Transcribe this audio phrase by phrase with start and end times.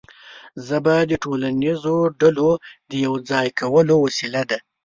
[0.67, 2.49] ژبه د ټولنیزو ډلو
[2.89, 4.57] د یو ځای کولو وسیله ده.